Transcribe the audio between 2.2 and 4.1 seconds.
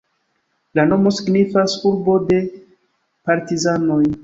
de partizanoj".